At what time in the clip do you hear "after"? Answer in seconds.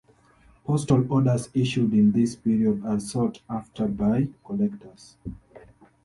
3.47-3.87